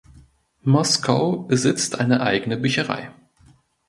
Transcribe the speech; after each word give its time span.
Moscow 0.63 1.45
besitzt 1.47 1.95
keine 1.99 2.21
eigene 2.21 2.57
Bücherei. 2.57 3.11